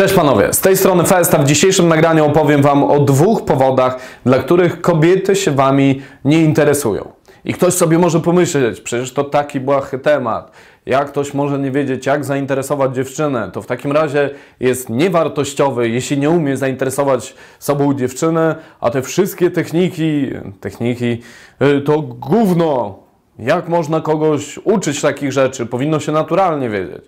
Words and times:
Cześć 0.00 0.14
panowie, 0.14 0.52
z 0.52 0.60
tej 0.60 0.76
strony 0.76 1.04
Festa. 1.04 1.38
W 1.38 1.44
dzisiejszym 1.44 1.88
nagraniu 1.88 2.26
opowiem 2.26 2.62
wam 2.62 2.84
o 2.84 3.00
dwóch 3.00 3.44
powodach, 3.44 3.96
dla 4.24 4.38
których 4.38 4.80
kobiety 4.80 5.36
się 5.36 5.50
wami 5.50 6.02
nie 6.24 6.42
interesują. 6.42 7.12
I 7.44 7.54
ktoś 7.54 7.74
sobie 7.74 7.98
może 7.98 8.20
pomyśleć, 8.20 8.80
przecież 8.80 9.12
to 9.12 9.24
taki 9.24 9.60
błahy 9.60 9.98
temat. 9.98 10.50
Jak 10.86 11.08
ktoś 11.08 11.34
może 11.34 11.58
nie 11.58 11.70
wiedzieć, 11.70 12.06
jak 12.06 12.24
zainteresować 12.24 12.94
dziewczynę, 12.94 13.50
to 13.52 13.62
w 13.62 13.66
takim 13.66 13.92
razie 13.92 14.30
jest 14.60 14.90
niewartościowy, 14.90 15.88
jeśli 15.88 16.18
nie 16.18 16.30
umie 16.30 16.56
zainteresować 16.56 17.34
sobą 17.58 17.94
dziewczynę, 17.94 18.56
a 18.80 18.90
te 18.90 19.02
wszystkie 19.02 19.50
techniki, 19.50 20.30
techniki 20.60 21.22
y, 21.62 21.80
to 21.80 22.02
gówno. 22.02 22.98
Jak 23.38 23.68
można 23.68 24.00
kogoś 24.00 24.58
uczyć 24.64 25.00
takich 25.00 25.32
rzeczy? 25.32 25.66
Powinno 25.66 26.00
się 26.00 26.12
naturalnie 26.12 26.70
wiedzieć. 26.70 27.04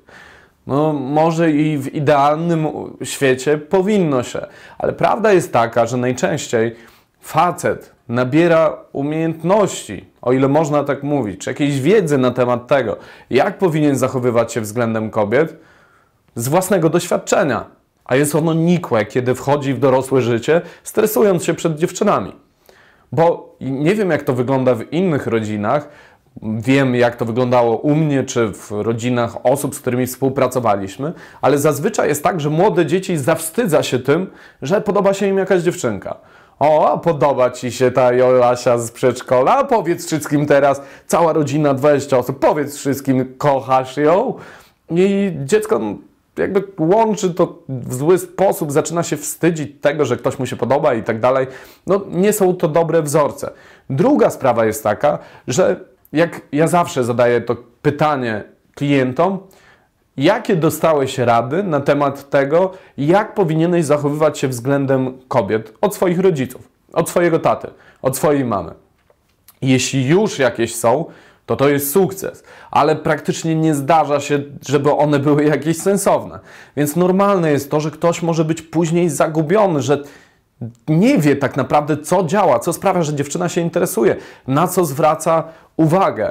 No, 0.66 0.92
może 0.92 1.50
i 1.50 1.78
w 1.78 1.94
idealnym 1.94 2.66
świecie 3.04 3.58
powinno 3.58 4.22
się, 4.22 4.46
ale 4.78 4.92
prawda 4.92 5.32
jest 5.32 5.52
taka, 5.52 5.86
że 5.86 5.96
najczęściej 5.96 6.76
facet 7.20 7.92
nabiera 8.08 8.76
umiejętności, 8.92 10.04
o 10.22 10.32
ile 10.32 10.48
można 10.48 10.84
tak 10.84 11.02
mówić, 11.02 11.40
czy 11.40 11.50
jakiejś 11.50 11.80
wiedzy 11.80 12.18
na 12.18 12.30
temat 12.30 12.66
tego, 12.66 12.96
jak 13.30 13.58
powinien 13.58 13.96
zachowywać 13.96 14.52
się 14.52 14.60
względem 14.60 15.10
kobiet 15.10 15.56
z 16.34 16.48
własnego 16.48 16.88
doświadczenia. 16.88 17.64
A 18.04 18.16
jest 18.16 18.34
ono 18.34 18.54
nikłe, 18.54 19.06
kiedy 19.06 19.34
wchodzi 19.34 19.74
w 19.74 19.78
dorosłe 19.78 20.22
życie, 20.22 20.60
stresując 20.82 21.44
się 21.44 21.54
przed 21.54 21.78
dziewczynami. 21.78 22.32
Bo 23.12 23.56
nie 23.60 23.94
wiem, 23.94 24.10
jak 24.10 24.22
to 24.22 24.32
wygląda 24.32 24.74
w 24.74 24.92
innych 24.92 25.26
rodzinach, 25.26 25.88
Wiem, 26.42 26.94
jak 26.94 27.16
to 27.16 27.24
wyglądało 27.24 27.76
u 27.76 27.94
mnie 27.94 28.24
czy 28.24 28.48
w 28.48 28.70
rodzinach 28.70 29.46
osób, 29.46 29.74
z 29.74 29.80
którymi 29.80 30.06
współpracowaliśmy, 30.06 31.12
ale 31.40 31.58
zazwyczaj 31.58 32.08
jest 32.08 32.22
tak, 32.24 32.40
że 32.40 32.50
młode 32.50 32.86
dzieci 32.86 33.16
zawstydza 33.16 33.82
się 33.82 33.98
tym, 33.98 34.30
że 34.62 34.80
podoba 34.80 35.14
się 35.14 35.26
im 35.26 35.38
jakaś 35.38 35.62
dziewczynka. 35.62 36.16
O, 36.58 36.98
podoba 36.98 37.50
ci 37.50 37.72
się 37.72 37.90
ta 37.90 38.12
Joasia 38.12 38.78
z 38.78 38.90
przedszkola? 38.90 39.64
Powiedz 39.64 40.06
wszystkim 40.06 40.46
teraz, 40.46 40.82
cała 41.06 41.32
rodzina, 41.32 41.74
20 41.74 42.18
osób, 42.18 42.38
powiedz 42.38 42.76
wszystkim, 42.76 43.34
kochasz 43.38 43.96
ją? 43.96 44.34
I 44.90 45.32
dziecko 45.44 45.80
jakby 46.36 46.64
łączy 46.78 47.34
to 47.34 47.58
w 47.68 47.94
zły 47.94 48.18
sposób, 48.18 48.72
zaczyna 48.72 49.02
się 49.02 49.16
wstydzić 49.16 49.70
tego, 49.80 50.04
że 50.04 50.16
ktoś 50.16 50.38
mu 50.38 50.46
się 50.46 50.56
podoba 50.56 50.94
i 50.94 51.02
tak 51.02 51.20
dalej. 51.20 51.46
No, 51.86 52.00
nie 52.10 52.32
są 52.32 52.56
to 52.56 52.68
dobre 52.68 53.02
wzorce. 53.02 53.50
Druga 53.90 54.30
sprawa 54.30 54.64
jest 54.64 54.82
taka, 54.82 55.18
że 55.48 55.91
jak 56.12 56.40
ja 56.52 56.68
zawsze 56.68 57.04
zadaję 57.04 57.40
to 57.40 57.56
pytanie 57.82 58.44
klientom, 58.74 59.38
jakie 60.16 60.56
dostałeś 60.56 61.18
rady 61.18 61.62
na 61.62 61.80
temat 61.80 62.30
tego, 62.30 62.72
jak 62.98 63.34
powinieneś 63.34 63.84
zachowywać 63.84 64.38
się 64.38 64.48
względem 64.48 65.18
kobiet 65.28 65.74
od 65.80 65.94
swoich 65.94 66.20
rodziców, 66.20 66.68
od 66.92 67.10
swojego 67.10 67.38
taty, 67.38 67.68
od 68.02 68.16
swojej 68.16 68.44
mamy. 68.44 68.74
Jeśli 69.62 70.06
już 70.06 70.38
jakieś 70.38 70.74
są, 70.74 71.04
to 71.46 71.56
to 71.56 71.68
jest 71.68 71.92
sukces, 71.92 72.44
ale 72.70 72.96
praktycznie 72.96 73.54
nie 73.54 73.74
zdarza 73.74 74.20
się, 74.20 74.42
żeby 74.68 74.92
one 74.92 75.18
były 75.18 75.44
jakieś 75.44 75.76
sensowne. 75.76 76.38
Więc 76.76 76.96
normalne 76.96 77.52
jest 77.52 77.70
to, 77.70 77.80
że 77.80 77.90
ktoś 77.90 78.22
może 78.22 78.44
być 78.44 78.62
później 78.62 79.08
zagubiony, 79.08 79.82
że 79.82 80.02
nie 80.88 81.18
wie 81.18 81.36
tak 81.36 81.56
naprawdę, 81.56 81.96
co 81.96 82.24
działa, 82.24 82.58
co 82.58 82.72
sprawia, 82.72 83.02
że 83.02 83.14
dziewczyna 83.14 83.48
się 83.48 83.60
interesuje, 83.60 84.16
na 84.46 84.68
co 84.68 84.84
zwraca 84.84 85.44
uwagę. 85.76 86.30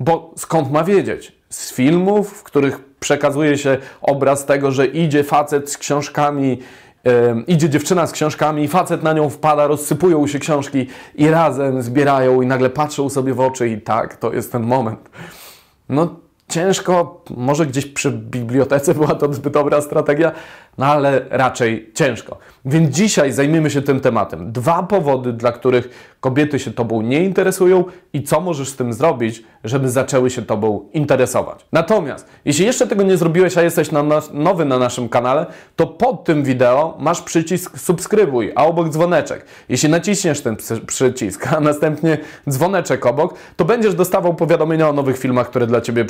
Bo 0.00 0.34
skąd 0.36 0.70
ma 0.70 0.84
wiedzieć? 0.84 1.32
Z 1.48 1.72
filmów, 1.72 2.30
w 2.30 2.42
których 2.42 2.80
przekazuje 3.00 3.58
się 3.58 3.78
obraz 4.00 4.46
tego, 4.46 4.72
że 4.72 4.86
idzie 4.86 5.24
facet 5.24 5.70
z 5.70 5.78
książkami, 5.78 6.58
yy, 7.04 7.12
idzie 7.46 7.70
dziewczyna 7.70 8.06
z 8.06 8.12
książkami, 8.12 8.68
facet 8.68 9.02
na 9.02 9.12
nią 9.12 9.30
wpada, 9.30 9.66
rozsypują 9.66 10.26
się 10.26 10.38
książki 10.38 10.86
i 11.14 11.28
razem 11.28 11.82
zbierają 11.82 12.42
i 12.42 12.46
nagle 12.46 12.70
patrzą 12.70 13.10
sobie 13.10 13.34
w 13.34 13.40
oczy 13.40 13.68
i 13.68 13.80
tak, 13.80 14.16
to 14.16 14.32
jest 14.32 14.52
ten 14.52 14.62
moment. 14.62 15.10
No 15.88 16.21
ciężko, 16.52 17.22
może 17.36 17.66
gdzieś 17.66 17.86
przy 17.86 18.10
bibliotece 18.10 18.94
była 18.98 19.14
to 19.14 19.32
zbyt 19.32 19.52
dobra 19.52 19.80
strategia, 19.80 20.32
no 20.78 20.86
ale 20.86 21.20
raczej 21.30 21.90
ciężko. 21.94 22.38
Więc 22.64 22.96
dzisiaj 22.96 23.32
zajmiemy 23.32 23.70
się 23.70 23.82
tym 23.82 24.00
tematem. 24.00 24.52
Dwa 24.52 24.82
powody, 24.82 25.32
dla 25.32 25.52
których 25.52 26.14
kobiety 26.20 26.58
się 26.58 26.70
Tobą 26.70 27.02
nie 27.02 27.24
interesują 27.24 27.84
i 28.12 28.22
co 28.22 28.40
możesz 28.40 28.68
z 28.68 28.76
tym 28.76 28.92
zrobić, 28.92 29.42
żeby 29.64 29.90
zaczęły 29.90 30.30
się 30.30 30.42
Tobą 30.42 30.88
interesować. 30.92 31.66
Natomiast, 31.72 32.26
jeśli 32.44 32.66
jeszcze 32.66 32.86
tego 32.86 33.02
nie 33.02 33.16
zrobiłeś, 33.16 33.58
a 33.58 33.62
jesteś 33.62 33.90
na 33.90 34.02
nas, 34.02 34.30
nowy 34.32 34.64
na 34.64 34.78
naszym 34.78 35.08
kanale, 35.08 35.46
to 35.76 35.86
pod 35.86 36.24
tym 36.24 36.42
wideo 36.42 36.96
masz 37.00 37.22
przycisk 37.22 37.78
subskrybuj, 37.78 38.52
a 38.54 38.64
obok 38.64 38.88
dzwoneczek. 38.88 39.44
Jeśli 39.68 39.88
naciśniesz 39.88 40.40
ten 40.40 40.56
przycisk, 40.86 41.52
a 41.52 41.60
następnie 41.60 42.18
dzwoneczek 42.48 43.06
obok, 43.06 43.34
to 43.56 43.64
będziesz 43.64 43.94
dostawał 43.94 44.34
powiadomienia 44.34 44.88
o 44.88 44.92
nowych 44.92 45.18
filmach, 45.18 45.50
które 45.50 45.66
dla 45.66 45.80
Ciebie 45.80 46.04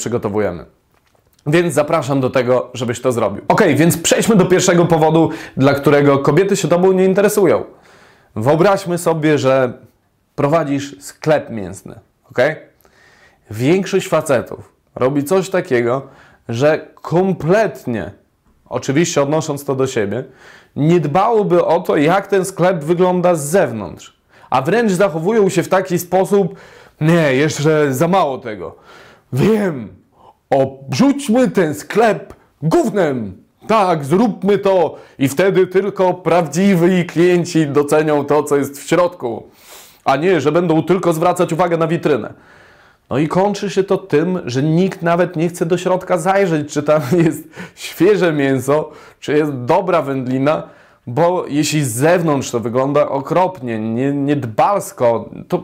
Więc 1.46 1.74
zapraszam 1.74 2.20
do 2.20 2.30
tego, 2.30 2.70
żebyś 2.74 3.00
to 3.00 3.12
zrobił. 3.12 3.42
Ok, 3.48 3.62
więc 3.76 3.98
przejdźmy 3.98 4.36
do 4.36 4.46
pierwszego 4.46 4.86
powodu, 4.86 5.30
dla 5.56 5.74
którego 5.74 6.18
kobiety 6.18 6.56
się 6.56 6.68
tobą 6.68 6.92
nie 6.92 7.04
interesują. 7.04 7.64
Wyobraźmy 8.36 8.98
sobie, 8.98 9.38
że 9.38 9.72
prowadzisz 10.34 10.96
sklep 11.00 11.50
mięsny. 11.50 12.00
Ok? 12.30 12.38
Większość 13.50 14.08
facetów 14.08 14.72
robi 14.94 15.24
coś 15.24 15.50
takiego, 15.50 16.06
że 16.48 16.88
kompletnie, 16.94 18.10
oczywiście 18.68 19.22
odnosząc 19.22 19.64
to 19.64 19.74
do 19.74 19.86
siebie, 19.86 20.24
nie 20.76 21.00
dbałoby 21.00 21.64
o 21.64 21.80
to, 21.80 21.96
jak 21.96 22.26
ten 22.26 22.44
sklep 22.44 22.84
wygląda 22.84 23.34
z 23.34 23.44
zewnątrz. 23.44 24.16
A 24.50 24.62
wręcz 24.62 24.92
zachowują 24.92 25.48
się 25.48 25.62
w 25.62 25.68
taki 25.68 25.98
sposób, 25.98 26.54
nie, 27.00 27.34
jeszcze 27.34 27.94
za 27.94 28.08
mało 28.08 28.38
tego. 28.38 28.76
Wiem, 29.32 30.01
obrzućmy 30.52 31.50
ten 31.50 31.74
sklep 31.74 32.34
gównem. 32.62 33.42
Tak, 33.68 34.04
zróbmy 34.04 34.58
to 34.58 34.96
i 35.18 35.28
wtedy 35.28 35.66
tylko 35.66 36.14
prawdziwi 36.14 37.06
klienci 37.06 37.66
docenią 37.66 38.24
to, 38.24 38.42
co 38.42 38.56
jest 38.56 38.80
w 38.80 38.88
środku, 38.88 39.42
a 40.04 40.16
nie, 40.16 40.40
że 40.40 40.52
będą 40.52 40.82
tylko 40.82 41.12
zwracać 41.12 41.52
uwagę 41.52 41.76
na 41.76 41.86
witrynę. 41.86 42.34
No 43.10 43.18
i 43.18 43.28
kończy 43.28 43.70
się 43.70 43.84
to 43.84 43.98
tym, 43.98 44.40
że 44.44 44.62
nikt 44.62 45.02
nawet 45.02 45.36
nie 45.36 45.48
chce 45.48 45.66
do 45.66 45.78
środka 45.78 46.18
zajrzeć, 46.18 46.72
czy 46.72 46.82
tam 46.82 47.02
jest 47.24 47.48
świeże 47.74 48.32
mięso, 48.32 48.90
czy 49.20 49.32
jest 49.32 49.52
dobra 49.52 50.02
wędlina, 50.02 50.62
bo 51.06 51.44
jeśli 51.48 51.84
z 51.84 51.92
zewnątrz 51.92 52.50
to 52.50 52.60
wygląda 52.60 53.08
okropnie, 53.08 53.78
nie, 53.78 54.12
niedbalsko, 54.12 55.30
to 55.48 55.62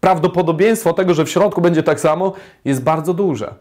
prawdopodobieństwo 0.00 0.92
tego, 0.92 1.14
że 1.14 1.24
w 1.24 1.30
środku 1.30 1.60
będzie 1.60 1.82
tak 1.82 2.00
samo, 2.00 2.32
jest 2.64 2.82
bardzo 2.82 3.14
duże. 3.14 3.54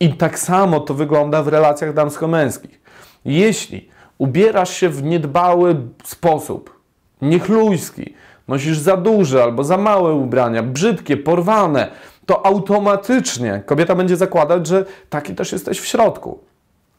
I 0.00 0.14
tak 0.14 0.38
samo 0.38 0.80
to 0.80 0.94
wygląda 0.94 1.42
w 1.42 1.48
relacjach 1.48 1.94
damsko-męskich. 1.94 2.80
Jeśli 3.24 3.88
ubierasz 4.18 4.76
się 4.76 4.88
w 4.88 5.02
niedbały 5.02 5.76
sposób, 6.04 6.80
niechlujski, 7.22 8.14
nosisz 8.48 8.78
za 8.78 8.96
duże 8.96 9.42
albo 9.42 9.64
za 9.64 9.76
małe 9.76 10.14
ubrania, 10.14 10.62
brzydkie, 10.62 11.16
porwane, 11.16 11.90
to 12.26 12.46
automatycznie 12.46 13.62
kobieta 13.66 13.94
będzie 13.94 14.16
zakładać, 14.16 14.66
że 14.66 14.84
taki 15.10 15.34
też 15.34 15.52
jesteś 15.52 15.80
w 15.80 15.86
środku. 15.86 16.38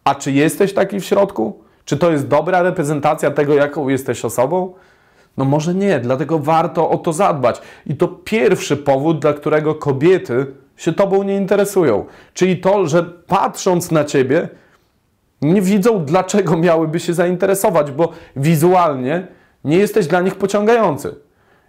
A 0.04 0.16
czy 0.16 0.32
jesteś 0.32 0.74
taki 0.74 1.00
w 1.00 1.06
środku? 1.06 1.64
Czy 1.86 1.98
to 1.98 2.12
jest 2.12 2.28
dobra 2.28 2.62
reprezentacja 2.62 3.32
tego, 3.32 3.54
jaką 3.54 3.90
jesteś 3.90 4.26
osobą? 4.26 4.74
No 5.38 5.46
może 5.46 5.76
nie, 5.76 6.00
dlatego 6.00 6.40
warto 6.40 6.90
o 6.90 6.98
to 6.98 7.14
zadbać. 7.14 7.62
I 7.86 7.96
to 7.96 8.08
pierwszy 8.08 8.78
powód, 8.78 9.20
dla 9.20 9.34
którego 9.34 9.76
kobiety 9.76 10.46
się 10.78 10.94
Tobą 10.94 11.24
nie 11.24 11.36
interesują. 11.36 12.06
Czyli 12.34 12.58
to, 12.58 12.88
że 12.88 13.04
patrząc 13.04 13.92
na 13.92 14.06
Ciebie, 14.06 14.50
nie 15.42 15.62
widzą, 15.62 16.06
dlaczego 16.06 16.58
miałyby 16.58 17.00
się 17.00 17.14
zainteresować, 17.14 17.92
bo 17.92 18.12
wizualnie 18.36 19.28
nie 19.64 19.78
jesteś 19.78 20.08
dla 20.08 20.22
nich 20.22 20.36
pociągający. 20.36 21.16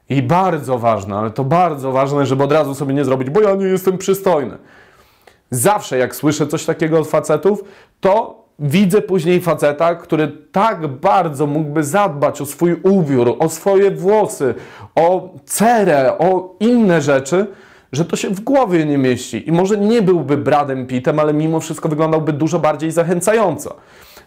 I 0.08 0.22
bardzo 0.22 0.78
ważne, 0.78 1.16
ale 1.16 1.30
to 1.30 1.44
bardzo 1.44 1.92
ważne, 1.92 2.26
żeby 2.26 2.44
od 2.44 2.52
razu 2.52 2.74
sobie 2.74 2.94
nie 2.94 3.04
zrobić, 3.04 3.30
bo 3.30 3.40
ja 3.40 3.54
nie 3.54 3.66
jestem 3.66 3.98
przystojny. 3.98 4.58
Zawsze 5.50 5.98
jak 5.98 6.14
słyszę 6.14 6.46
coś 6.46 6.64
takiego 6.64 6.98
od 6.98 7.08
facetów, 7.08 7.64
to 8.00 8.44
widzę 8.58 9.02
później 9.02 9.40
faceta, 9.40 9.94
który 9.94 10.28
tak 10.52 10.86
bardzo 10.86 11.46
mógłby 11.46 11.84
zadbać 11.84 12.40
o 12.40 12.46
swój 12.46 12.80
ubiór, 12.82 13.36
o 13.38 13.48
swoje 13.48 13.90
włosy, 13.90 14.54
o 14.94 15.34
cerę, 15.44 16.18
o 16.18 16.54
inne 16.60 17.02
rzeczy, 17.02 17.46
że 17.92 18.04
to 18.04 18.16
się 18.16 18.30
w 18.30 18.40
głowie 18.40 18.86
nie 18.86 18.98
mieści. 18.98 19.48
I 19.48 19.52
może 19.52 19.76
nie 19.76 20.02
byłby 20.02 20.36
Bradem 20.36 20.86
Pittem, 20.86 21.18
ale 21.18 21.34
mimo 21.34 21.60
wszystko 21.60 21.88
wyglądałby 21.88 22.32
dużo 22.32 22.58
bardziej 22.58 22.90
zachęcająco. 22.90 23.76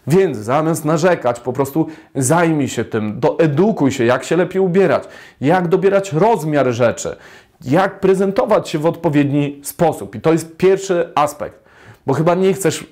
Więc 0.06 0.36
zamiast 0.38 0.84
narzekać, 0.84 1.40
po 1.40 1.52
prostu 1.52 1.86
zajmij 2.14 2.68
się 2.68 2.84
tym, 2.84 3.20
doedukuj 3.20 3.92
się, 3.92 4.04
jak 4.04 4.24
się 4.24 4.36
lepiej 4.36 4.62
ubierać, 4.62 5.04
jak 5.40 5.68
dobierać 5.68 6.12
rozmiar 6.12 6.72
rzeczy, 6.72 7.16
jak 7.64 8.00
prezentować 8.00 8.68
się 8.68 8.78
w 8.78 8.86
odpowiedni 8.86 9.60
sposób. 9.62 10.14
I 10.14 10.20
to 10.20 10.32
jest 10.32 10.56
pierwszy 10.56 11.08
aspekt, 11.14 11.62
bo 12.06 12.14
chyba 12.14 12.34
nie 12.34 12.54
chcesz 12.54 12.86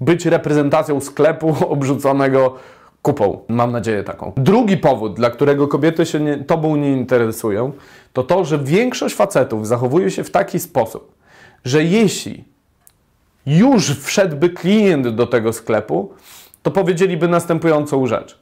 być 0.00 0.26
reprezentacją 0.26 1.00
sklepu 1.00 1.56
obrzuconego 1.72 2.54
kupą. 3.02 3.38
Mam 3.48 3.72
nadzieję 3.72 4.04
taką. 4.04 4.32
Drugi 4.36 4.76
powód, 4.76 5.14
dla 5.14 5.30
którego 5.30 5.68
kobiety 5.68 6.06
się 6.06 6.20
nie, 6.20 6.38
tobą 6.38 6.76
nie 6.76 6.92
interesują, 6.92 7.72
to 8.12 8.22
to, 8.22 8.44
że 8.44 8.58
większość 8.58 9.14
facetów 9.14 9.66
zachowuje 9.66 10.10
się 10.10 10.24
w 10.24 10.30
taki 10.30 10.58
sposób, 10.58 11.14
że 11.64 11.84
jeśli 11.84 12.44
już 13.46 13.90
wszedłby 13.90 14.50
klient 14.50 15.08
do 15.08 15.26
tego 15.26 15.52
sklepu, 15.52 16.14
to 16.62 16.70
powiedzieliby 16.70 17.28
następującą 17.28 18.06
rzecz. 18.06 18.39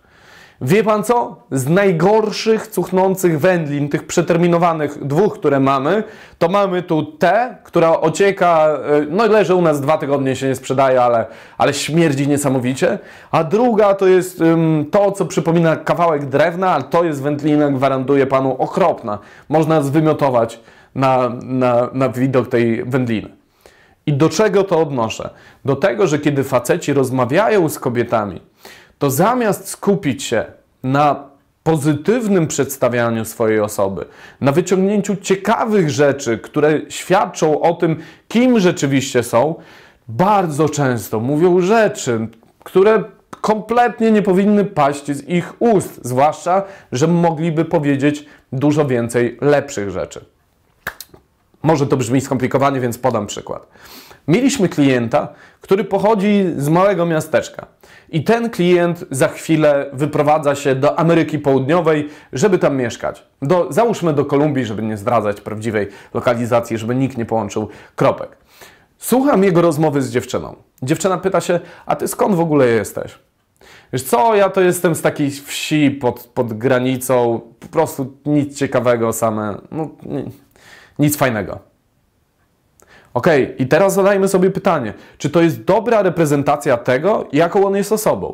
Wie 0.60 0.84
pan 0.84 1.04
co? 1.04 1.36
Z 1.50 1.68
najgorszych 1.68 2.66
cuchnących 2.66 3.40
wędlin, 3.40 3.88
tych 3.88 4.06
przeterminowanych 4.06 5.06
dwóch, 5.06 5.34
które 5.34 5.60
mamy, 5.60 6.02
to 6.38 6.48
mamy 6.48 6.82
tu 6.82 7.02
tę, 7.02 7.56
która 7.64 8.00
ocieka, 8.00 8.68
e, 8.68 9.06
no 9.10 9.26
leży 9.26 9.54
u 9.54 9.62
nas 9.62 9.80
dwa 9.80 9.98
tygodnie, 9.98 10.36
się 10.36 10.48
nie 10.48 10.54
sprzedaje, 10.54 11.02
ale, 11.02 11.26
ale 11.58 11.74
śmierdzi 11.74 12.28
niesamowicie. 12.28 12.98
A 13.30 13.44
druga 13.44 13.94
to 13.94 14.06
jest 14.06 14.40
um, 14.40 14.86
to, 14.90 15.12
co 15.12 15.26
przypomina 15.26 15.76
kawałek 15.76 16.26
drewna, 16.26 16.70
ale 16.70 16.84
to 16.84 17.04
jest 17.04 17.22
wędlina, 17.22 17.70
gwarantuję 17.70 18.26
panu, 18.26 18.56
okropna. 18.58 19.18
Można 19.48 19.82
zwymiotować 19.82 20.60
na, 20.94 21.32
na, 21.42 21.88
na 21.92 22.08
widok 22.08 22.48
tej 22.48 22.84
wędliny. 22.84 23.28
I 24.06 24.12
do 24.12 24.28
czego 24.28 24.64
to 24.64 24.78
odnoszę? 24.80 25.30
Do 25.64 25.76
tego, 25.76 26.06
że 26.06 26.18
kiedy 26.18 26.44
faceci 26.44 26.92
rozmawiają 26.92 27.68
z 27.68 27.78
kobietami, 27.78 28.40
to 28.98 29.10
zamiast 29.10 29.68
skupić 29.68 30.22
się 30.22 30.44
na 30.82 31.28
pozytywnym 31.62 32.46
przedstawianiu 32.46 33.24
swojej 33.24 33.60
osoby, 33.60 34.04
na 34.40 34.52
wyciągnięciu 34.52 35.16
ciekawych 35.16 35.90
rzeczy, 35.90 36.38
które 36.38 36.80
świadczą 36.88 37.60
o 37.60 37.74
tym, 37.74 37.96
kim 38.28 38.60
rzeczywiście 38.60 39.22
są, 39.22 39.54
bardzo 40.08 40.68
często 40.68 41.20
mówią 41.20 41.60
rzeczy, 41.60 42.28
które 42.64 43.04
kompletnie 43.40 44.10
nie 44.10 44.22
powinny 44.22 44.64
paść 44.64 45.06
z 45.06 45.28
ich 45.28 45.62
ust, 45.62 46.00
zwłaszcza, 46.02 46.62
że 46.92 47.06
mogliby 47.06 47.64
powiedzieć 47.64 48.24
dużo 48.52 48.86
więcej 48.86 49.38
lepszych 49.40 49.90
rzeczy. 49.90 50.24
Może 51.62 51.86
to 51.86 51.96
brzmi 51.96 52.20
skomplikowanie, 52.20 52.80
więc 52.80 52.98
podam 52.98 53.26
przykład. 53.26 53.66
Mieliśmy 54.28 54.68
klienta, 54.68 55.28
który 55.60 55.84
pochodzi 55.84 56.44
z 56.56 56.68
małego 56.68 57.06
miasteczka. 57.06 57.66
I 58.08 58.24
ten 58.24 58.50
klient 58.50 59.04
za 59.10 59.28
chwilę 59.28 59.90
wyprowadza 59.92 60.54
się 60.54 60.74
do 60.74 60.98
Ameryki 60.98 61.38
Południowej, 61.38 62.08
żeby 62.32 62.58
tam 62.58 62.76
mieszkać. 62.76 63.26
Do, 63.42 63.66
załóżmy 63.72 64.12
do 64.12 64.24
Kolumbii, 64.24 64.64
żeby 64.64 64.82
nie 64.82 64.96
zdradzać 64.96 65.40
prawdziwej 65.40 65.88
lokalizacji, 66.14 66.78
żeby 66.78 66.94
nikt 66.94 67.18
nie 67.18 67.24
połączył 67.24 67.68
kropek. 67.96 68.36
Słucham 68.98 69.44
jego 69.44 69.62
rozmowy 69.62 70.02
z 70.02 70.10
dziewczyną. 70.10 70.56
Dziewczyna 70.82 71.18
pyta 71.18 71.40
się, 71.40 71.60
a 71.86 71.96
ty 71.96 72.08
skąd 72.08 72.34
w 72.34 72.40
ogóle 72.40 72.66
jesteś? 72.66 73.18
Wiesz 73.92 74.02
co, 74.02 74.34
ja 74.34 74.50
to 74.50 74.60
jestem 74.60 74.94
z 74.94 75.02
takiej 75.02 75.30
wsi 75.30 75.90
pod, 75.90 76.20
pod 76.20 76.52
granicą, 76.52 77.40
po 77.60 77.68
prostu 77.68 78.16
nic 78.26 78.58
ciekawego 78.58 79.12
same, 79.12 79.58
no, 79.70 79.90
nic 80.98 81.16
fajnego. 81.16 81.58
Ok, 83.14 83.26
i 83.58 83.66
teraz 83.66 83.94
zadajmy 83.94 84.28
sobie 84.28 84.50
pytanie, 84.50 84.94
czy 85.18 85.30
to 85.30 85.42
jest 85.42 85.64
dobra 85.64 86.02
reprezentacja 86.02 86.76
tego, 86.76 87.26
jaką 87.32 87.66
on 87.66 87.76
jest 87.76 87.92
osobą? 87.92 88.32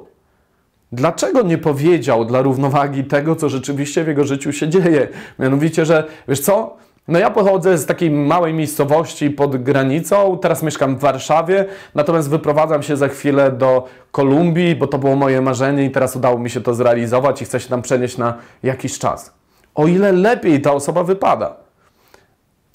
Dlaczego 0.93 1.43
nie 1.43 1.59
powiedział 1.59 2.25
dla 2.25 2.43
równowagi 2.43 3.05
tego, 3.05 3.37
co 3.37 3.49
rzeczywiście 3.49 4.05
w 4.05 4.09
jego 4.09 4.25
życiu 4.25 4.53
się 4.53 4.69
dzieje? 4.69 5.09
Mianowicie, 5.39 5.87
że 5.87 6.05
wiesz 6.29 6.41
co? 6.41 6.77
No 7.09 7.19
ja 7.19 7.31
pochodzę 7.31 7.79
z 7.79 7.87
takiej 7.87 8.11
małej 8.11 8.55
miejscowości 8.55 9.31
pod 9.31 9.57
granicą, 9.57 10.39
teraz 10.43 10.63
mieszkam 10.63 10.97
w 10.97 11.01
Warszawie, 11.01 11.65
natomiast 11.95 12.31
wyprowadzam 12.31 12.83
się 12.83 12.97
za 12.97 13.09
chwilę 13.09 13.53
do 13.53 13.89
Kolumbii, 14.13 14.77
bo 14.77 14.87
to 14.87 14.99
było 14.99 15.17
moje 15.17 15.41
marzenie 15.41 15.85
i 15.85 15.91
teraz 15.91 16.17
udało 16.17 16.39
mi 16.39 16.51
się 16.51 16.61
to 16.61 16.75
zrealizować 16.75 17.43
i 17.43 17.45
chcę 17.45 17.61
się 17.61 17.69
tam 17.69 17.83
przenieść 17.83 18.19
na 18.19 18.35
jakiś 18.63 18.99
czas. 18.99 19.35
O 19.75 19.87
ile 19.87 20.13
lepiej 20.13 20.63
ta 20.63 20.73
osoba 20.73 21.05
wypada. 21.05 21.64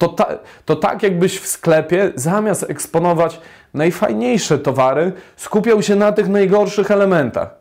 To, 0.00 0.08
ta, 0.08 0.26
to 0.64 0.76
tak, 0.76 1.02
jakbyś 1.02 1.38
w 1.38 1.46
sklepie 1.46 2.12
zamiast 2.14 2.70
eksponować 2.70 3.40
najfajniejsze 3.74 4.58
towary, 4.58 5.12
skupiał 5.36 5.82
się 5.82 5.96
na 5.96 6.12
tych 6.12 6.28
najgorszych 6.28 6.90
elementach. 6.90 7.54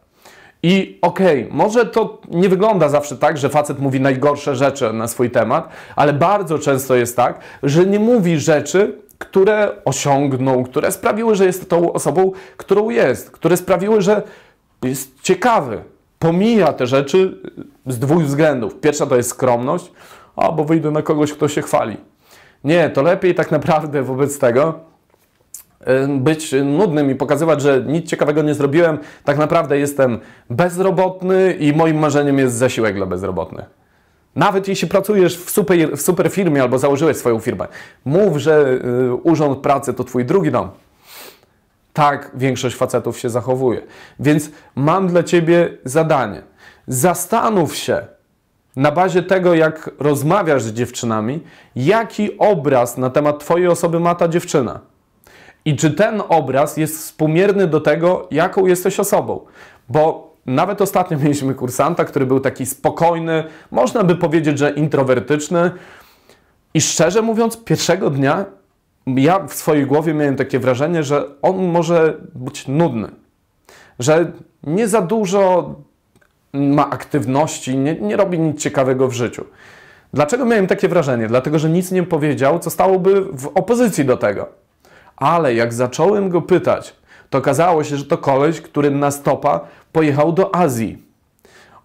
I 0.64 1.00
okej, 1.02 1.44
okay, 1.44 1.58
może 1.58 1.86
to 1.86 2.22
nie 2.32 2.50
wygląda 2.50 2.90
zawsze 2.90 3.18
tak, 3.18 3.38
że 3.38 3.50
facet 3.50 3.80
mówi 3.80 4.02
najgorsze 4.02 4.56
rzeczy 4.56 4.94
na 4.94 5.08
swój 5.08 5.32
temat, 5.32 5.70
ale 5.96 6.14
bardzo 6.14 6.60
często 6.60 6.96
jest 6.96 7.16
tak, 7.16 7.40
że 7.64 7.86
nie 7.86 8.00
mówi 8.00 8.40
rzeczy, 8.40 8.98
które 9.18 9.72
osiągnął, 9.86 10.64
które 10.64 10.92
sprawiły, 10.92 11.36
że 11.36 11.46
jest 11.46 11.70
tą 11.70 11.94
osobą, 11.94 12.32
którą 12.58 12.90
jest, 12.90 13.32
które 13.32 13.58
sprawiły, 13.58 14.02
że 14.02 14.22
jest 14.84 15.22
ciekawy. 15.22 15.84
Pomija 16.20 16.74
te 16.74 16.88
rzeczy 16.88 17.42
z 17.88 18.00
dwóch 18.00 18.24
względów. 18.24 18.80
Pierwsza 18.82 19.06
to 19.06 19.16
jest 19.16 19.30
skromność, 19.30 19.92
a 20.36 20.52
bo 20.52 20.66
wyjdę 20.66 20.92
na 20.92 21.02
kogoś, 21.02 21.34
kto 21.34 21.48
się 21.48 21.62
chwali. 21.62 22.09
Nie, 22.64 22.90
to 22.90 23.02
lepiej 23.02 23.36
tak 23.36 23.52
naprawdę 23.52 24.04
wobec 24.04 24.40
tego 24.40 24.90
być 26.08 26.56
nudnym 26.64 27.12
i 27.12 27.16
pokazywać, 27.16 27.62
że 27.62 27.84
nic 27.88 28.10
ciekawego 28.10 28.42
nie 28.42 28.54
zrobiłem. 28.54 28.98
Tak 29.24 29.38
naprawdę 29.38 29.80
jestem 29.80 30.20
bezrobotny 30.50 31.54
i 31.54 31.74
moim 31.74 31.98
marzeniem 31.98 32.40
jest 32.40 32.56
zasiłek 32.56 32.96
dla 32.96 33.06
bezrobotnych. 33.06 33.66
Nawet 34.36 34.68
jeśli 34.68 34.88
pracujesz 34.88 35.38
w 35.38 35.50
super, 35.50 35.98
w 35.98 36.02
super 36.02 36.30
firmie 36.30 36.62
albo 36.62 36.80
założyłeś 36.80 37.18
swoją 37.18 37.40
firmę, 37.40 37.68
mów, 38.06 38.38
że 38.38 38.80
y, 39.08 39.14
urząd 39.14 39.60
pracy 39.60 39.94
to 39.94 40.04
twój 40.04 40.26
drugi 40.26 40.52
dom. 40.52 40.70
Tak 41.94 42.32
większość 42.36 42.76
facetów 42.76 43.20
się 43.20 43.30
zachowuje. 43.30 43.82
Więc 44.20 44.52
mam 44.76 45.08
dla 45.08 45.24
ciebie 45.24 45.70
zadanie. 45.84 46.42
Zastanów 46.88 47.76
się, 47.76 48.08
na 48.76 48.92
bazie 48.92 49.24
tego, 49.24 49.54
jak 49.54 49.90
rozmawiasz 50.00 50.64
z 50.64 50.74
dziewczynami, 50.74 51.44
jaki 51.76 52.38
obraz 52.38 52.98
na 52.98 53.10
temat 53.10 53.40
Twojej 53.40 53.68
osoby 53.68 54.00
ma 54.00 54.16
ta 54.16 54.28
dziewczyna. 54.28 54.80
I 55.66 55.76
czy 55.76 55.92
ten 55.92 56.22
obraz 56.30 56.78
jest 56.78 56.98
współmierny 56.98 57.68
do 57.68 57.82
tego, 57.82 58.28
jaką 58.32 58.66
jesteś 58.66 59.00
osobą. 59.00 59.46
Bo 59.90 60.34
nawet 60.46 60.82
ostatnio 60.82 61.18
mieliśmy 61.24 61.56
kursanta, 61.56 62.06
który 62.06 62.26
był 62.26 62.40
taki 62.40 62.66
spokojny, 62.66 63.44
można 63.72 64.04
by 64.04 64.16
powiedzieć, 64.16 64.58
że 64.58 64.72
introwertyczny. 64.72 65.72
I 66.74 66.82
szczerze 66.82 67.22
mówiąc, 67.22 67.64
pierwszego 67.64 68.10
dnia 68.10 68.46
ja 69.08 69.48
w 69.48 69.54
swojej 69.54 69.86
głowie 69.86 70.14
miałem 70.14 70.36
takie 70.36 70.60
wrażenie, 70.60 71.04
że 71.04 71.26
on 71.42 71.68
może 71.68 72.18
być 72.36 72.68
nudny. 72.68 73.10
Że 74.00 74.32
nie 74.64 74.88
za 74.88 75.02
dużo 75.02 75.76
ma 76.54 76.90
aktywności, 76.90 77.78
nie, 77.78 77.96
nie 77.96 78.18
robi 78.18 78.40
nic 78.40 78.62
ciekawego 78.62 79.08
w 79.08 79.14
życiu. 79.14 79.46
Dlaczego 80.14 80.46
miałem 80.46 80.68
takie 80.68 80.88
wrażenie? 80.88 81.28
Dlatego, 81.28 81.60
że 81.60 81.70
nic 81.70 81.92
nie 81.92 82.04
powiedział, 82.04 82.60
co 82.60 82.70
stałoby 82.70 83.22
w 83.22 83.48
opozycji 83.48 84.06
do 84.06 84.18
tego. 84.18 84.50
Ale 85.18 85.54
jak 85.54 85.74
zacząłem 85.74 86.30
go 86.30 86.42
pytać, 86.42 86.96
to 87.30 87.38
okazało 87.38 87.84
się, 87.84 87.98
że 87.98 88.06
to 88.06 88.18
koleś, 88.18 88.62
który 88.62 88.92
na 88.92 89.12
stopa 89.12 89.60
pojechał 89.92 90.32
do 90.34 90.56
Azji. 90.56 91.04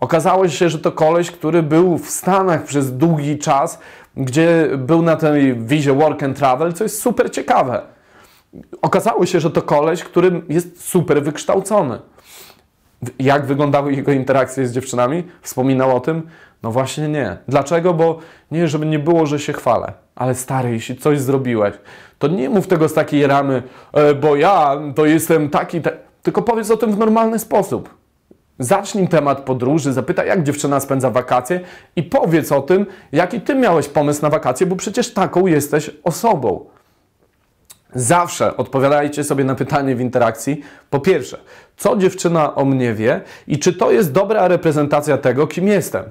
Okazało 0.01 0.49
się, 0.49 0.69
że 0.69 0.79
to 0.79 0.93
koleś, 0.93 1.31
który 1.31 1.63
był 1.63 1.99
w 1.99 2.11
Stanach 2.11 2.65
przez 2.65 2.97
długi 2.97 3.39
czas, 3.39 3.79
gdzie 4.17 4.69
był 4.79 5.03
na 5.03 5.17
tej 5.17 5.55
wizie 5.55 5.93
work 5.93 6.23
and 6.23 6.37
travel, 6.37 6.73
co 6.73 6.85
jest 6.85 7.03
super 7.03 7.31
ciekawe. 7.31 7.83
Okazało 8.83 9.27
się, 9.27 9.41
że 9.41 9.51
to 9.51 9.63
koleś, 9.63 10.05
który 10.05 10.43
jest 10.49 10.89
super 10.89 11.23
wykształcony. 11.23 11.99
Jak 13.19 13.47
wyglądały 13.47 13.93
jego 13.93 14.13
interakcje 14.13 14.67
z 14.67 14.73
dziewczynami? 14.73 15.25
Wspominał 15.43 15.97
o 15.97 16.01
tym? 16.01 16.23
No 16.63 16.71
właśnie 16.71 17.09
nie. 17.09 17.37
Dlaczego? 17.49 17.95
Bo 17.95 18.19
nie, 18.51 18.69
żeby 18.69 18.87
nie 18.87 18.99
było, 18.99 19.27
że 19.27 19.39
się 19.39 19.53
chwalę. 19.53 19.93
Ale 20.15 20.35
stary, 20.35 20.71
jeśli 20.71 20.97
coś 20.97 21.21
zrobiłeś, 21.21 21.75
to 22.19 22.29
nie 22.29 22.51
mów 22.51 22.67
tego 22.67 22.89
z 22.89 22.95
takiej 22.95 23.27
ramy, 23.27 23.63
e, 23.93 24.15
bo 24.15 24.37
ja 24.37 24.77
to 24.95 25.07
jestem 25.07 25.51
taki, 25.51 25.81
tylko 26.23 26.43
powiedz 26.43 26.71
o 26.71 26.77
tym 26.77 26.93
w 26.93 26.99
normalny 26.99 27.39
sposób. 27.39 27.95
Zacznij 28.59 29.09
temat 29.09 29.41
podróży, 29.41 29.93
zapytaj, 29.93 30.29
jak 30.29 30.43
dziewczyna 30.43 30.81
spędza 30.81 31.11
wakacje 31.11 31.61
i 31.97 32.03
powiedz 32.03 32.53
o 32.53 32.63
tym, 32.63 32.87
jaki 33.13 33.41
ty 33.41 33.55
miałeś 33.55 33.89
pomysł 33.89 34.23
na 34.23 34.31
wakacje, 34.31 34.67
bo 34.67 34.77
przecież 34.77 35.13
taką 35.13 35.47
jesteś 35.47 35.91
osobą. 36.05 36.65
Zawsze 37.95 38.57
odpowiadajcie 38.57 39.25
sobie 39.25 39.45
na 39.45 39.55
pytanie 39.55 39.97
w 39.97 40.01
interakcji. 40.01 40.61
Po 40.91 41.01
pierwsze, 41.01 41.39
co 41.77 41.97
dziewczyna 41.97 42.55
o 42.55 42.65
mnie 42.65 42.95
wie 42.95 43.21
i 43.47 43.59
czy 43.59 43.73
to 43.73 43.91
jest 43.91 44.13
dobra 44.13 44.49
reprezentacja 44.49 45.19
tego, 45.19 45.47
kim 45.47 45.69
jestem. 45.69 46.05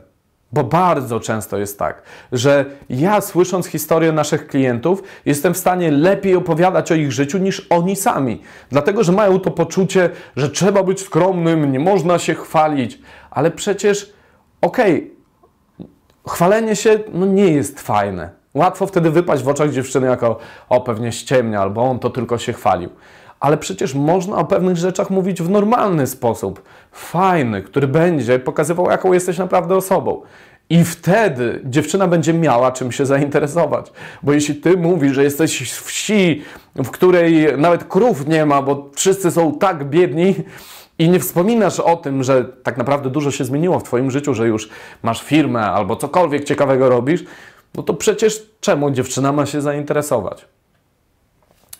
Bo 0.51 0.63
bardzo 0.63 1.19
często 1.19 1.57
jest 1.57 1.79
tak, 1.79 2.01
że 2.31 2.65
ja 2.89 3.21
słysząc 3.21 3.67
historię 3.67 4.11
naszych 4.11 4.47
klientów, 4.47 5.03
jestem 5.25 5.53
w 5.53 5.57
stanie 5.57 5.91
lepiej 5.91 6.35
opowiadać 6.35 6.91
o 6.91 6.95
ich 6.95 7.11
życiu 7.11 7.37
niż 7.37 7.67
oni 7.69 7.95
sami. 7.95 8.41
Dlatego, 8.69 9.03
że 9.03 9.11
mają 9.11 9.39
to 9.39 9.51
poczucie, 9.51 10.09
że 10.35 10.49
trzeba 10.49 10.83
być 10.83 11.01
skromnym, 11.01 11.71
nie 11.71 11.79
można 11.79 12.19
się 12.19 12.35
chwalić. 12.35 12.99
Ale 13.31 13.51
przecież, 13.51 14.13
okej, 14.61 15.11
okay, 15.77 15.87
chwalenie 16.27 16.75
się 16.75 16.99
no, 17.13 17.25
nie 17.25 17.47
jest 17.47 17.79
fajne. 17.79 18.42
Łatwo 18.53 18.87
wtedy 18.87 19.11
wypaść 19.11 19.43
w 19.43 19.47
oczach 19.47 19.71
dziewczyny 19.71 20.07
jako 20.07 20.37
o 20.69 20.81
pewnie 20.81 21.11
ściemnia, 21.11 21.61
albo 21.61 21.81
on 21.83 21.99
to 21.99 22.09
tylko 22.09 22.37
się 22.37 22.53
chwalił. 22.53 22.89
ale 23.43 23.57
przecież 23.57 23.95
można 23.95 24.37
o 24.37 24.45
pewnych 24.45 24.77
rzeczach 24.77 25.09
mówić 25.09 25.41
w 25.41 25.49
normalny 25.49 26.07
sposób, 26.07 26.61
fajny, 26.91 27.61
który 27.61 27.87
będzie 27.87 28.39
pokazywał, 28.39 28.89
jaką 28.89 29.13
jesteś 29.13 29.37
naprawdę 29.37 29.75
osobą. 29.75 30.21
I 30.69 30.83
wtedy 30.83 31.61
dziewczyna 31.65 32.07
będzie 32.07 32.33
miała 32.33 32.71
czym 32.71 32.91
się 32.91 33.05
zainteresować. 33.05 33.91
Bo 34.23 34.33
jeśli 34.33 34.55
ty 34.55 34.77
mówisz, 34.77 35.13
że 35.15 35.23
jesteś 35.23 35.71
wsi, 35.71 36.41
w 36.75 36.89
której 36.91 37.47
nawet 37.57 37.83
krów 37.83 38.27
nie 38.27 38.45
ma, 38.45 38.61
bo 38.61 38.89
wszyscy 38.95 39.31
są 39.31 39.57
tak 39.57 39.89
biedni, 39.89 40.35
i 40.99 41.09
nie 41.09 41.19
wspominasz 41.19 41.79
o 41.79 41.95
tym, 41.95 42.23
że 42.23 42.45
tak 42.63 42.77
naprawdę 42.77 43.09
dużo 43.09 43.31
się 43.31 43.45
zmieniło 43.45 43.79
w 43.79 43.83
Twoim 43.83 44.11
życiu, 44.11 44.33
że 44.33 44.47
już 44.47 44.69
masz 45.03 45.23
firmę 45.23 45.61
albo 45.61 45.95
cokolwiek 45.95 46.43
ciekawego 46.43 46.89
robisz, 46.89 47.23
no 47.75 47.83
to 47.83 47.93
przecież 47.93 48.43
czemu 48.59 48.91
dziewczyna 48.91 49.31
ma 49.31 49.45
się 49.45 49.61
zainteresować? 49.61 50.45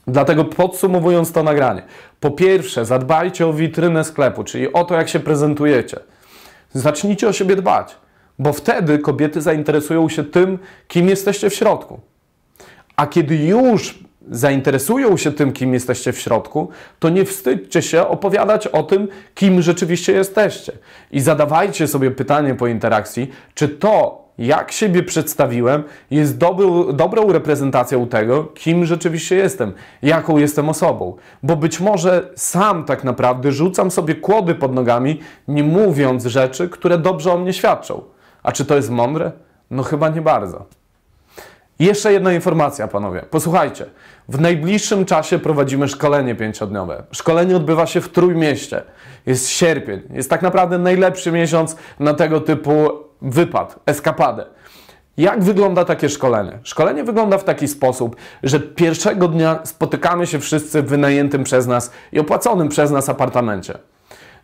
Dlatego 0.07 0.45
podsumowując 0.45 1.31
to 1.31 1.43
nagranie, 1.43 1.83
po 2.19 2.31
pierwsze 2.31 2.85
zadbajcie 2.85 3.47
o 3.47 3.53
witrynę 3.53 4.03
sklepu, 4.03 4.43
czyli 4.43 4.73
o 4.73 4.83
to, 4.83 4.95
jak 4.95 5.09
się 5.09 5.19
prezentujecie. 5.19 5.99
Zacznijcie 6.73 7.27
o 7.27 7.33
siebie 7.33 7.55
dbać, 7.55 7.95
bo 8.39 8.53
wtedy 8.53 8.99
kobiety 8.99 9.41
zainteresują 9.41 10.09
się 10.09 10.23
tym, 10.23 10.59
kim 10.87 11.09
jesteście 11.09 11.49
w 11.49 11.53
środku. 11.53 11.99
A 12.95 13.07
kiedy 13.07 13.35
już 13.35 13.99
zainteresują 14.31 15.17
się 15.17 15.31
tym, 15.31 15.53
kim 15.53 15.73
jesteście 15.73 16.13
w 16.13 16.19
środku, 16.19 16.69
to 16.99 17.09
nie 17.09 17.25
wstydźcie 17.25 17.81
się 17.81 18.07
opowiadać 18.07 18.67
o 18.67 18.83
tym, 18.83 19.07
kim 19.35 19.61
rzeczywiście 19.61 20.13
jesteście. 20.13 20.71
I 21.11 21.19
zadawajcie 21.19 21.87
sobie 21.87 22.11
pytanie 22.11 22.55
po 22.55 22.67
interakcji, 22.67 23.31
czy 23.53 23.69
to, 23.69 24.22
jak 24.45 24.71
siebie 24.71 25.03
przedstawiłem, 25.03 25.83
jest 26.11 26.37
dobrą, 26.37 26.93
dobrą 26.93 27.31
reprezentacją 27.31 28.07
tego, 28.07 28.43
kim 28.43 28.85
rzeczywiście 28.85 29.35
jestem, 29.35 29.73
jaką 30.01 30.37
jestem 30.37 30.69
osobą. 30.69 31.15
Bo 31.43 31.55
być 31.55 31.79
może 31.79 32.29
sam 32.35 32.85
tak 32.85 33.03
naprawdę 33.03 33.51
rzucam 33.51 33.91
sobie 33.91 34.15
kłody 34.15 34.55
pod 34.55 34.73
nogami, 34.73 35.19
nie 35.47 35.63
mówiąc 35.63 36.25
rzeczy, 36.25 36.69
które 36.69 36.97
dobrze 36.97 37.33
o 37.33 37.37
mnie 37.37 37.53
świadczą. 37.53 38.01
A 38.43 38.51
czy 38.51 38.65
to 38.65 38.75
jest 38.75 38.89
mądre? 38.89 39.31
No 39.71 39.83
chyba 39.83 40.09
nie 40.09 40.21
bardzo. 40.21 40.65
Jeszcze 41.79 42.13
jedna 42.13 42.33
informacja, 42.33 42.87
panowie. 42.87 43.21
Posłuchajcie. 43.29 43.85
W 44.29 44.41
najbliższym 44.41 45.05
czasie 45.05 45.39
prowadzimy 45.39 45.87
szkolenie 45.87 46.35
pięciodniowe. 46.35 47.03
Szkolenie 47.11 47.55
odbywa 47.55 47.85
się 47.85 48.01
w 48.01 48.09
Trójmieście. 48.09 48.81
Jest 49.25 49.49
sierpień. 49.49 50.01
Jest 50.13 50.29
tak 50.29 50.41
naprawdę 50.41 50.77
najlepszy 50.77 51.31
miesiąc 51.31 51.75
na 51.99 52.13
tego 52.13 52.41
typu 52.41 53.02
wypad, 53.23 53.79
eskapadę. 53.85 54.45
Jak 55.17 55.43
wygląda 55.43 55.85
takie 55.85 56.09
szkolenie? 56.09 56.59
Szkolenie 56.63 57.03
wygląda 57.03 57.37
w 57.37 57.43
taki 57.43 57.67
sposób, 57.67 58.15
że 58.43 58.59
pierwszego 58.59 59.27
dnia 59.27 59.59
spotykamy 59.63 60.27
się 60.27 60.39
wszyscy 60.39 60.81
w 60.81 60.85
wynajętym 60.85 61.43
przez 61.43 61.67
nas 61.67 61.91
i 62.11 62.19
opłaconym 62.19 62.69
przez 62.69 62.91
nas 62.91 63.09
apartamencie. 63.09 63.77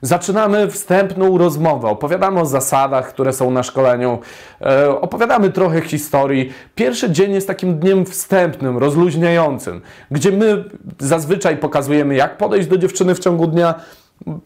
Zaczynamy 0.02 0.72
wstępną 0.72 1.38
rozmowę, 1.38 1.88
opowiadamy 1.88 2.40
o 2.40 2.46
zasadach, 2.46 3.10
które 3.10 3.34
są 3.34 3.52
na 3.52 3.64
szkoleniu, 3.64 4.20
e, 4.62 5.02
opowiadamy 5.02 5.50
trochę 5.50 5.82
historii. 5.82 6.54
Pierwszy 6.76 7.12
dzień 7.12 7.34
jest 7.34 7.48
takim 7.48 7.80
dniem 7.80 8.06
wstępnym, 8.06 8.78
rozluźniającym, 8.78 9.82
gdzie 10.12 10.32
my 10.32 10.64
zazwyczaj 11.00 11.58
pokazujemy, 11.58 12.16
jak 12.16 12.38
podejść 12.38 12.68
do 12.68 12.78
dziewczyny 12.78 13.16
w 13.16 13.20
ciągu 13.20 13.48
dnia. 13.48 13.76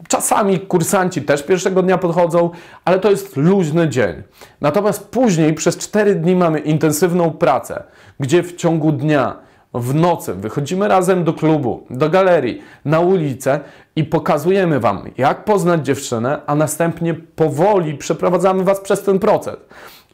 Czasami 0.08 0.60
kursanci 0.60 1.22
też 1.22 1.42
pierwszego 1.42 1.82
dnia 1.82 1.98
podchodzą, 1.98 2.50
ale 2.84 2.98
to 2.98 3.10
jest 3.10 3.36
luźny 3.36 3.88
dzień. 3.88 4.22
Natomiast 4.60 5.08
później 5.08 5.54
przez 5.54 5.76
4 5.76 6.14
dni 6.14 6.36
mamy 6.36 6.58
intensywną 6.58 7.30
pracę, 7.30 7.82
gdzie 8.20 8.42
w 8.42 8.56
ciągu 8.56 8.92
dnia 8.92 9.36
w 9.74 9.94
nocy 9.94 10.34
wychodzimy 10.34 10.88
razem 10.88 11.24
do 11.24 11.32
klubu, 11.32 11.86
do 11.90 12.10
galerii, 12.10 12.62
na 12.84 13.00
ulicę 13.00 13.60
i 13.96 14.04
pokazujemy 14.04 14.80
Wam, 14.80 15.02
jak 15.18 15.44
poznać 15.44 15.86
dziewczynę, 15.86 16.40
a 16.46 16.54
następnie 16.54 17.14
powoli 17.14 17.94
przeprowadzamy 17.94 18.64
Was 18.64 18.80
przez 18.80 19.02
ten 19.02 19.18
proces. 19.18 19.56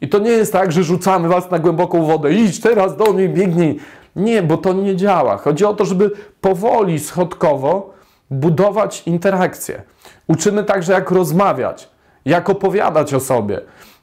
I 0.01 0.09
to 0.09 0.19
nie 0.19 0.31
jest 0.31 0.53
tak, 0.53 0.71
że 0.71 0.83
rzucamy 0.83 1.27
Was 1.27 1.51
na 1.51 1.59
głęboką 1.59 2.05
wodę, 2.05 2.33
idź 2.33 2.59
teraz 2.59 2.97
do 2.97 3.13
niej, 3.13 3.29
biegnij. 3.29 3.79
Nie, 4.15 4.43
bo 4.43 4.57
to 4.57 4.73
nie 4.73 4.95
działa. 4.95 5.37
Chodzi 5.37 5.65
o 5.65 5.73
to, 5.73 5.85
żeby 5.85 6.11
powoli, 6.41 6.99
schodkowo 6.99 7.93
budować 8.31 9.03
interakcje. 9.05 9.81
Uczymy 10.27 10.63
także, 10.63 10.93
jak 10.93 11.11
rozmawiać, 11.11 11.89
jak 12.25 12.49
opowiadać 12.49 13.13
o 13.13 13.19
sobie. 13.19 13.61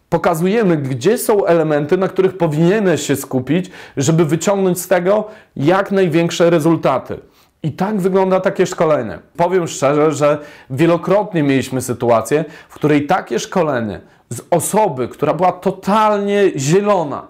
Pokazujemy, 0.09 0.77
gdzie 0.77 1.19
są 1.19 1.45
elementy, 1.45 1.97
na 1.97 2.09
których 2.09 2.39
powinieneś 2.39 3.07
się 3.07 3.17
skupić, 3.17 3.71
żeby 3.97 4.25
wyciągnąć 4.25 4.81
z 4.81 4.89
tego 4.89 5.25
jak 5.57 5.93
największe 5.93 6.51
rezultaty. 6.51 7.21
I 7.63 7.73
tak 7.73 8.01
wygląda 8.01 8.41
takie 8.41 8.67
szkolenie. 8.67 9.19
Powiem 9.37 9.69
szczerze, 9.69 10.13
że 10.13 10.39
wielokrotnie 10.71 11.43
mieliśmy 11.43 11.83
sytuację, 11.83 12.45
w 12.69 12.75
której 12.75 13.07
takie 13.07 13.39
szkolenie 13.39 14.01
z 14.31 14.41
osoby, 14.51 15.09
która 15.09 15.35
była 15.35 15.53
totalnie 15.53 16.51
zielona, 16.57 17.27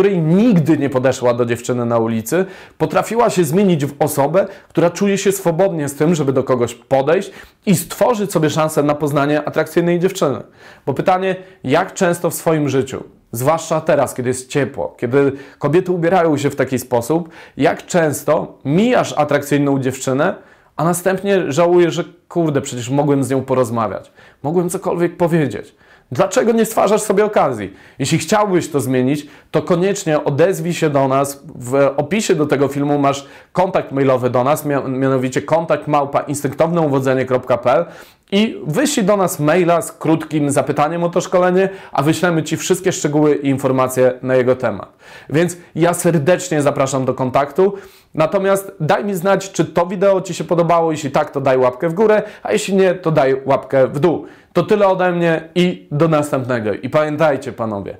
której 0.00 0.18
nigdy 0.18 0.78
nie 0.78 0.90
podeszła 0.90 1.34
do 1.34 1.46
dziewczyny 1.46 1.86
na 1.86 1.98
ulicy, 1.98 2.44
potrafiła 2.78 3.30
się 3.30 3.44
zmienić 3.44 3.86
w 3.86 3.94
osobę, 3.98 4.46
która 4.68 4.90
czuje 4.90 5.18
się 5.18 5.32
swobodnie 5.32 5.88
z 5.88 5.94
tym, 5.94 6.14
żeby 6.14 6.32
do 6.32 6.44
kogoś 6.44 6.74
podejść 6.74 7.30
i 7.66 7.76
stworzyć 7.76 8.32
sobie 8.32 8.50
szansę 8.50 8.82
na 8.82 8.94
poznanie 8.94 9.44
atrakcyjnej 9.44 9.98
dziewczyny. 9.98 10.42
Bo 10.86 10.94
pytanie, 10.94 11.36
jak 11.64 11.94
często 11.94 12.30
w 12.30 12.34
swoim 12.34 12.68
życiu, 12.68 13.04
zwłaszcza 13.32 13.80
teraz, 13.80 14.14
kiedy 14.14 14.28
jest 14.28 14.48
ciepło, 14.48 14.94
kiedy 14.98 15.32
kobiety 15.58 15.92
ubierają 15.92 16.36
się 16.36 16.50
w 16.50 16.56
taki 16.56 16.78
sposób, 16.78 17.28
jak 17.56 17.86
często 17.86 18.58
mijasz 18.64 19.14
atrakcyjną 19.16 19.78
dziewczynę, 19.78 20.34
a 20.76 20.84
następnie 20.84 21.52
żałujesz, 21.52 21.94
że 21.94 22.04
kurde, 22.28 22.60
przecież 22.60 22.90
mogłem 22.90 23.24
z 23.24 23.30
nią 23.30 23.42
porozmawiać, 23.42 24.12
mogłem 24.42 24.70
cokolwiek 24.70 25.16
powiedzieć. 25.16 25.74
Dlaczego 26.12 26.52
nie 26.52 26.64
stwarzasz 26.64 27.00
sobie 27.00 27.24
okazji? 27.24 27.74
Jeśli 27.98 28.18
chciałbyś 28.18 28.68
to 28.68 28.80
zmienić, 28.80 29.26
to 29.50 29.62
koniecznie 29.62 30.24
odezwij 30.24 30.74
się 30.74 30.90
do 30.90 31.08
nas. 31.08 31.42
W 31.54 31.92
opisie 31.96 32.34
do 32.34 32.46
tego 32.46 32.68
filmu 32.68 32.98
masz 32.98 33.26
kontakt 33.52 33.92
mailowy 33.92 34.30
do 34.30 34.44
nas, 34.44 34.64
mianowicie 34.88 35.42
kontakt 35.42 35.88
małpa 35.88 36.20
instynktowneuwodzenie.pl 36.20 37.84
i 38.32 38.60
wyślij 38.66 39.06
do 39.06 39.16
nas 39.16 39.40
maila 39.40 39.82
z 39.82 39.92
krótkim 39.92 40.50
zapytaniem 40.50 41.04
o 41.04 41.08
to 41.08 41.20
szkolenie, 41.20 41.68
a 41.92 42.02
wyślemy 42.02 42.42
Ci 42.42 42.56
wszystkie 42.56 42.92
szczegóły 42.92 43.34
i 43.34 43.48
informacje 43.48 44.12
na 44.22 44.34
jego 44.34 44.56
temat. 44.56 44.92
Więc 45.30 45.56
ja 45.74 45.94
serdecznie 45.94 46.62
zapraszam 46.62 47.04
do 47.04 47.14
kontaktu. 47.14 47.74
Natomiast 48.14 48.72
daj 48.80 49.04
mi 49.04 49.14
znać, 49.14 49.52
czy 49.52 49.64
to 49.64 49.86
wideo 49.86 50.20
Ci 50.20 50.34
się 50.34 50.44
podobało. 50.44 50.92
Jeśli 50.92 51.10
tak, 51.10 51.30
to 51.30 51.40
daj 51.40 51.58
łapkę 51.58 51.88
w 51.88 51.94
górę, 51.94 52.22
a 52.42 52.52
jeśli 52.52 52.74
nie, 52.74 52.94
to 52.94 53.10
daj 53.10 53.42
łapkę 53.44 53.86
w 53.86 54.00
dół. 54.00 54.26
To 54.52 54.62
tyle 54.62 54.88
ode 54.88 55.12
mnie 55.12 55.48
i 55.54 55.88
do 55.90 56.08
następnego. 56.08 56.72
I 56.72 56.90
pamiętajcie, 56.90 57.52
panowie, 57.52 57.96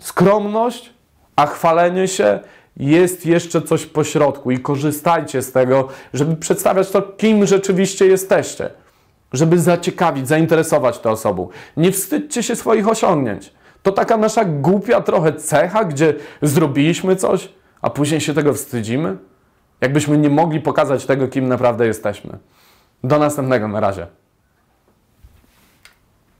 skromność, 0.00 0.92
a 1.36 1.46
chwalenie 1.46 2.08
się 2.08 2.40
jest 2.76 3.26
jeszcze 3.26 3.62
coś 3.62 3.86
pośrodku 3.86 4.50
i 4.50 4.58
korzystajcie 4.58 5.42
z 5.42 5.52
tego, 5.52 5.88
żeby 6.14 6.36
przedstawiać 6.36 6.90
to, 6.90 7.02
kim 7.02 7.46
rzeczywiście 7.46 8.06
jesteście 8.06 8.70
żeby 9.32 9.58
zaciekawić, 9.58 10.28
zainteresować 10.28 10.98
tę 10.98 11.10
osobę. 11.10 11.46
Nie 11.76 11.92
wstydźcie 11.92 12.42
się 12.42 12.56
swoich 12.56 12.88
osiągnięć. 12.88 13.52
To 13.82 13.92
taka 13.92 14.16
nasza 14.16 14.44
głupia 14.44 15.00
trochę 15.00 15.32
cecha, 15.32 15.84
gdzie 15.84 16.14
zrobiliśmy 16.42 17.16
coś, 17.16 17.48
a 17.82 17.90
później 17.90 18.20
się 18.20 18.34
tego 18.34 18.54
wstydzimy. 18.54 19.16
Jakbyśmy 19.80 20.18
nie 20.18 20.30
mogli 20.30 20.60
pokazać 20.60 21.06
tego, 21.06 21.28
kim 21.28 21.48
naprawdę 21.48 21.86
jesteśmy. 21.86 22.38
Do 23.04 23.18
następnego, 23.18 23.68
na 23.68 23.80
razie. 23.80 24.06